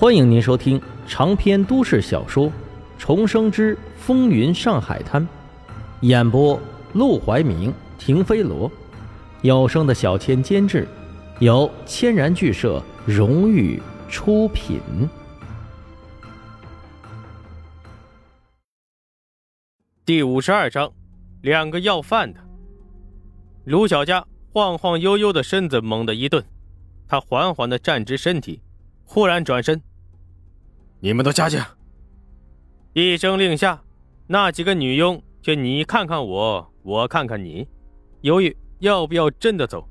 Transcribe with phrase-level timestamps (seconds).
[0.00, 2.46] 欢迎您收听长篇都市小说
[3.00, 5.20] 《重生之风云上海滩》，
[6.02, 6.56] 演播：
[6.92, 8.70] 陆怀明、停飞罗，
[9.42, 10.86] 有声的小千监制，
[11.40, 14.78] 由千然剧社荣誉出品。
[20.04, 20.92] 第五十二章，
[21.42, 22.38] 两个要饭的。
[23.64, 26.44] 卢小佳晃晃悠悠的身子猛地一顿，
[27.08, 28.60] 他缓缓的站直身体，
[29.08, 29.80] 忽然转身。
[31.00, 31.58] 你们都下去！
[32.92, 33.82] 一声令下，
[34.26, 37.66] 那几个女佣却你看看我，我看看你，
[38.20, 39.88] 犹豫要不要真的走。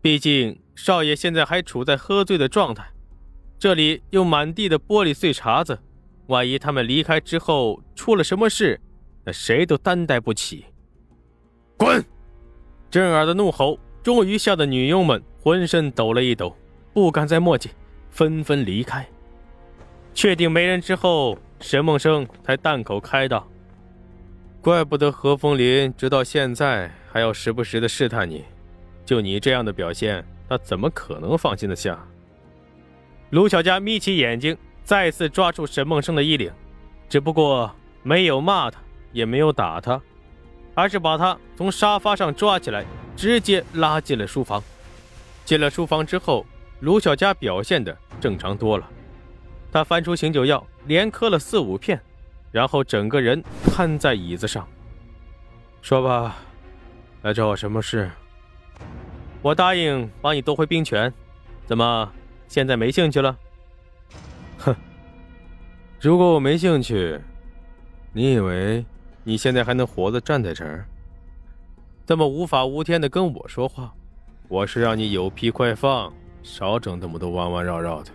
[0.00, 2.86] 毕竟少爷现在还处在喝醉的状态，
[3.58, 5.76] 这里又满地的玻璃碎碴子，
[6.28, 8.80] 万一他们离开之后出了什么事，
[9.24, 10.64] 那谁都担待不起。
[11.76, 12.04] 滚！
[12.88, 16.54] 震耳的怒吼终于吓得女佣们浑身抖了一抖，
[16.92, 17.70] 不敢再墨迹，
[18.16, 19.06] 纷纷离开。
[20.14, 23.46] 确定没人之后，沈梦生才淡口开道
[24.62, 28.42] ：“怪不得何风林直到现在还要时不时的试探你，
[29.04, 32.02] 就你这样的表现，他怎么可能放心的下？”
[33.28, 36.50] 卢小佳眯起眼睛，再次抓住沈梦生的衣领，
[37.10, 37.70] 只不过
[38.02, 38.80] 没有骂他，
[39.12, 40.00] 也没有打他，
[40.74, 42.82] 而是把他从沙发上抓起来，
[43.14, 44.62] 直接拉进了书房。
[45.44, 46.46] 进了书房之后，
[46.80, 48.88] 卢小佳表现的正常多了。
[49.72, 52.00] 他翻出醒酒药，连磕了四五片，
[52.50, 54.66] 然后整个人瘫在椅子上。
[55.82, 56.36] 说吧，
[57.22, 58.10] 来找我什么事？
[59.42, 61.12] 我答应帮你夺回兵权，
[61.66, 62.12] 怎么
[62.48, 63.36] 现在没兴趣了？
[64.58, 64.74] 哼！
[66.00, 67.20] 如果我没兴趣，
[68.12, 68.84] 你以为
[69.22, 70.86] 你现在还能活着站在这儿？
[72.06, 73.92] 这么无法无天的跟我说话，
[74.48, 76.12] 我是让你有屁快放，
[76.46, 78.10] 少整那么多弯弯绕绕的。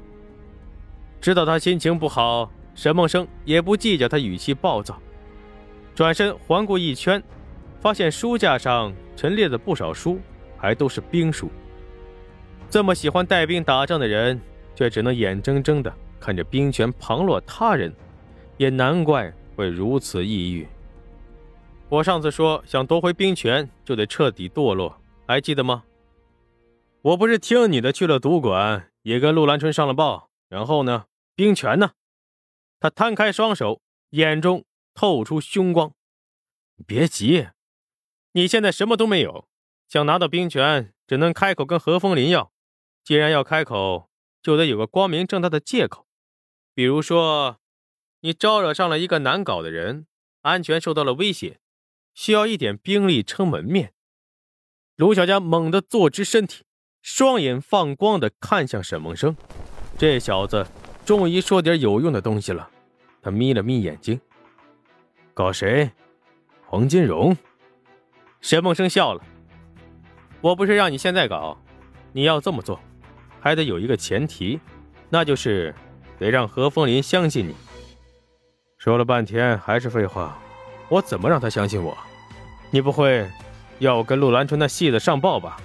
[1.20, 4.98] 知道他心情不好，沈梦生也不计较他语气暴躁，
[5.94, 7.22] 转身环顾一圈，
[7.80, 10.18] 发现书架上陈列的不少书，
[10.58, 11.52] 还都是兵书。
[12.70, 14.40] 这么喜欢带兵打仗的人，
[14.74, 17.94] 却只能眼睁睁的看着兵权旁落他人，
[18.58, 20.66] 也难怪会如此抑郁。
[21.90, 24.98] 我上次说想夺回兵权，就得彻底堕落，
[25.28, 25.84] 还记得吗？
[27.04, 31.08] 我不是听你的去了赌馆，也跟陆兰春上了报，然后呢？
[31.34, 31.94] 兵权呢？
[32.80, 33.82] 他摊开双手，
[34.12, 35.96] 眼中透出凶光。
[36.86, 37.48] 别急，
[38.34, 39.48] 你现在什么都没有，
[39.88, 42.54] 想拿到兵权，只能开口跟何风林要。
[43.04, 44.12] 既然要开口，
[44.44, 46.06] 就得有个光明正大的借口。
[46.76, 47.60] 比如说，
[48.20, 50.06] 你招惹上了一个难搞的人，
[50.42, 51.60] 安全受到了威胁，
[52.14, 53.96] 需要一点兵力撑门面。
[54.96, 56.64] 卢小佳猛地坐直身体，
[57.02, 59.36] 双眼放光的看向沈梦生，
[59.98, 60.66] 这小子。
[61.04, 62.70] 终于说点有用的东西了，
[63.24, 64.20] 他眯了眯眼睛。
[65.34, 65.90] 搞谁？
[66.68, 67.36] 黄金荣？
[68.40, 69.22] 沈梦生笑了。
[70.42, 71.58] 我不是让你现在搞，
[72.14, 72.80] 你要这么做，
[73.40, 74.60] 还得有一个前提，
[75.10, 75.74] 那就是
[76.20, 77.56] 得让何风林相信你。
[78.78, 80.40] 说了半天还是废话，
[80.88, 81.98] 我怎么让他相信我？
[82.70, 83.28] 你不会
[83.80, 85.60] 要我跟陆兰春那戏子上报吧？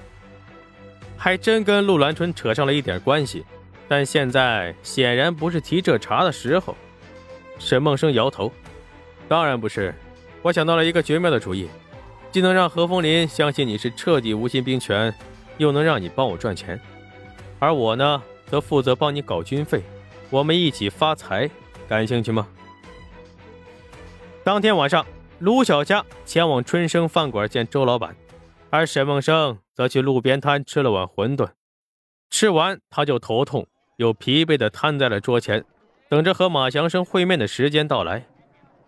[1.27, 3.45] 还真跟陆兰春扯上了一点关系。
[3.89, 6.77] 但现在显然不是提这茬的时候。
[7.59, 8.53] 沈梦生摇头
[9.27, 9.93] ：“当然不是，
[10.41, 11.69] 我想到了一个绝妙的主意，
[12.31, 15.13] 既能让何风林相信你是彻底无心兵权，
[15.59, 16.81] 又能让你帮我赚钱，
[17.59, 19.83] 而我呢，则负责帮你搞军费，
[20.31, 21.51] 我们一起发财，
[21.89, 22.47] 感兴趣吗？”
[24.45, 25.05] 当天晚上，
[25.41, 28.15] 卢小佳前往春生饭馆见周老板，
[28.71, 31.51] 而沈梦生则去路边摊吃了碗馄饨，
[32.31, 33.67] 吃完他就头痛。
[33.97, 35.65] 又疲惫地瘫在了桌前，
[36.11, 38.27] 等着和马祥生会面的时间到来。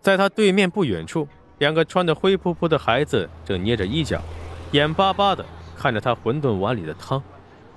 [0.01, 4.21] 在他对面不远处，两个穿得灰扑扑的孩子正捏着衣角，
[4.71, 5.43] 眼巴巴地
[5.75, 7.19] 看着他馄饨碗里的汤。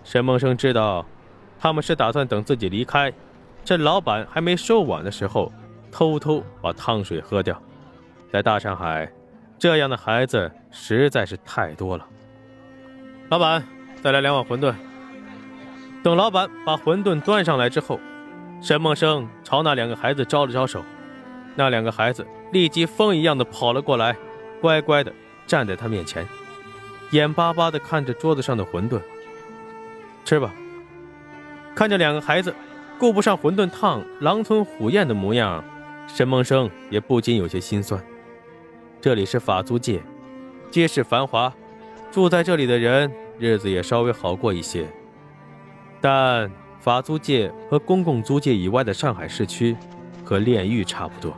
[0.05, 1.07] 沈梦生知道，
[1.59, 3.11] 他们是打算等自己离开，
[3.65, 5.51] 趁老板还没收碗的时候，
[5.91, 7.59] 偷偷把汤水喝掉。
[8.31, 9.11] 在大上海，
[9.63, 12.05] 这样的孩子实在是太多了。
[13.29, 13.63] 老板，
[14.03, 14.75] 再来两碗馄饨。
[16.03, 18.01] 等老板把馄饨端上来之后，
[18.61, 20.85] 沈梦生朝那两个孩子招了招手，
[21.55, 24.17] 那两个孩子立即风一样的跑了过来，
[24.61, 25.13] 乖乖的
[25.47, 26.27] 站在他面前，
[27.13, 29.01] 眼巴巴的看着桌子上的馄饨。
[30.25, 30.53] 吃吧。
[31.73, 32.53] 看着两个孩子
[32.99, 35.63] 顾不上馄饨烫，狼吞虎咽的模样，
[36.09, 38.03] 沈梦生也不禁有些心酸。
[39.03, 40.01] 这里是法租界，
[40.71, 41.53] 街市繁华，
[42.13, 44.87] 住在这里的人日子也稍微好过一些。
[46.01, 49.77] 但法租界和公共租界以外的上海市区，
[50.25, 51.37] 和炼狱差不多。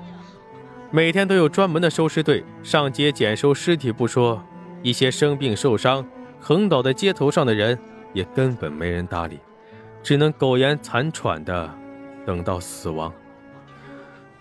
[0.90, 4.44] 每天都有专门的收尸队上街捡收尸体不说，
[4.82, 6.06] 一些生病受伤、
[6.38, 7.78] 横倒在街头上的人
[8.12, 9.40] 也根本没人搭理，
[10.02, 11.74] 只能苟延残喘的
[12.26, 13.10] 等到死亡。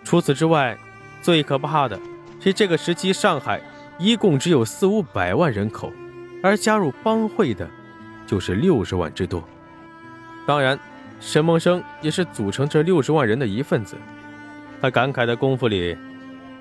[0.03, 0.77] 除此之外，
[1.21, 1.97] 最可怕的
[2.43, 3.61] 其实这个时期上海
[3.97, 5.93] 一共只有四五百万人口，
[6.43, 7.65] 而加入帮会的，
[8.27, 9.41] 就是六十万之多。
[10.45, 10.77] 当然，
[11.21, 13.95] 沈梦生也是组成这六十万人的一份子。
[14.81, 15.97] 他感慨的功夫里。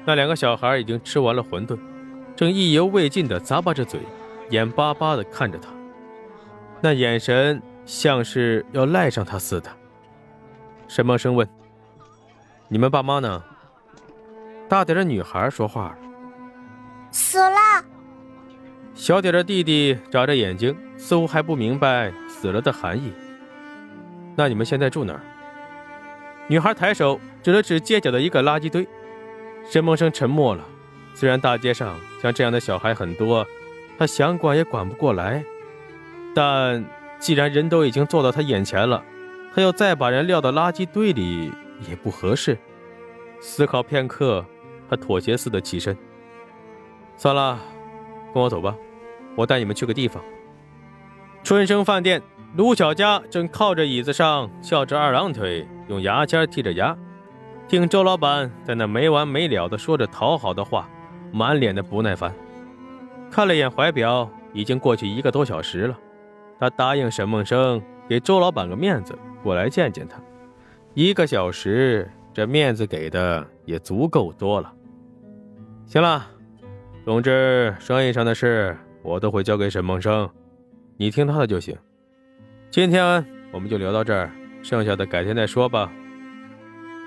[0.05, 1.77] 那两个小孩已经吃完了馄饨，
[2.37, 3.99] 正意犹未尽地咂巴着嘴，
[4.51, 5.69] 眼巴巴地看着他，
[6.81, 9.69] 那眼神像是要赖上他似的。
[10.87, 11.49] 沈梦生问
[12.69, 13.43] ：“你们爸妈呢？”
[14.73, 15.99] 大点的女孩说话了
[17.13, 17.85] ：“死了。”
[18.97, 23.13] 小点的弟弟眨着眼睛，似乎还不明白死了的含义。
[24.35, 25.21] 那你们现在住哪儿？
[26.49, 28.89] 女孩抬手指了指街角的一个垃圾堆。
[29.71, 30.65] 沈梦生沉默了。
[31.15, 33.47] 虽然大街上像这样的小孩很多，
[33.99, 35.45] 他想管也管不过来，
[36.35, 36.83] 但
[37.19, 39.05] 既然人都已经坐到他眼前了，
[39.55, 41.53] 他要再把人撂到垃圾堆里
[41.87, 42.57] 也不合适。
[43.39, 44.47] 思考片刻，
[44.93, 45.97] 他妥协似的起身
[47.17, 47.59] ：“算了，
[48.35, 48.77] 跟我走吧，
[49.35, 50.23] 我带你们去个地方。”
[51.43, 52.21] 春生饭店，
[52.59, 56.95] 卢小佳正靠着椅子上翘着二郎腿，用牙签剔着牙。
[57.69, 60.87] 听周老板在那没完没了的说着讨好的话，
[61.33, 62.31] 满脸的不耐烦。
[63.31, 65.99] 看了眼怀表，已经过去一个多小时了。
[66.61, 70.21] 他答应沈梦生给周老板个面子，过来见见他。
[70.93, 74.71] 一个小时，这面子给的也足够多了。
[75.93, 76.27] 行了，
[77.05, 80.27] 总之生意上的事我都会交给沈梦生，
[80.97, 81.77] 你听他的就行。
[82.71, 83.23] 今天
[83.53, 84.31] 我们就聊到这儿，
[84.63, 85.93] 剩下的改天再说吧。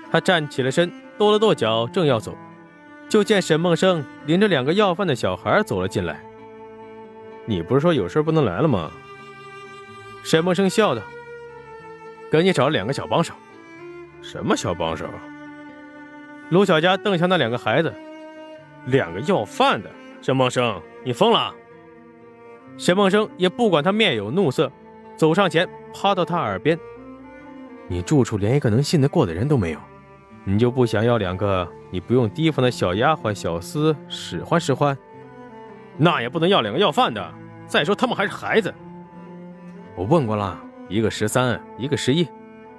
[0.08, 0.88] 他站起了身，
[1.18, 2.38] 跺了跺脚，正要走，
[3.08, 6.20] 就见沈梦生领着两个要饭的小孩走了进来。
[7.44, 8.92] 你不是说有事不能来了吗？
[10.22, 11.02] 沈梦生笑道
[12.30, 13.34] ：“给你找两个小帮手。”
[14.22, 15.06] 什么小帮手？
[16.50, 17.92] 卢小佳瞪向那两个孩子
[18.86, 19.90] ：“两个要饭的。”
[20.22, 21.54] 沈梦生，你疯了！
[22.76, 24.72] 沈梦生也不管他面有怒色，
[25.16, 26.76] 走上前，趴到他耳边
[27.86, 29.78] ：“你住处连一个能信得过的人都没有。”
[30.48, 34.96] 你就不想要两个你不用提防的小丫鬟小厮使唤使唤？
[35.96, 37.34] 那也不能要两个要饭的。
[37.66, 38.72] 再说他们还是孩子。
[39.96, 42.28] 我问过了，一个十三，一个十一，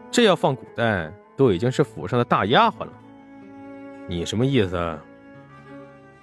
[0.09, 2.93] 这要放古代都已经是府上的大丫鬟了。
[4.07, 4.99] 你什么意思？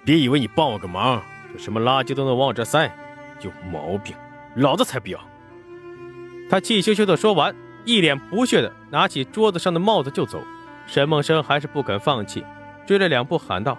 [0.05, 1.21] 别以为你帮我个忙，
[1.51, 2.89] 就什么垃圾都能往我这塞，
[3.41, 4.15] 有毛病！
[4.55, 5.19] 老子才不要！
[6.47, 7.55] 他气咻咻的说完，
[7.85, 10.43] 一脸不屑的拿起桌子上的帽子就走。
[10.85, 12.45] 沈梦生还是不肯放弃，
[12.85, 13.75] 追了两步喊道：“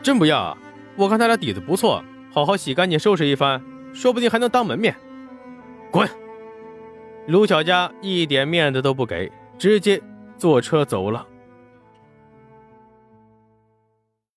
[0.00, 0.56] 真不要啊！
[0.94, 3.60] 我看他俩底子不错，好好洗干净收拾一番，
[3.92, 4.94] 说不定还能当门面。”
[5.90, 6.08] 滚！
[7.26, 10.00] 卢小佳一点面子都不给，直接
[10.38, 11.26] 坐车走了。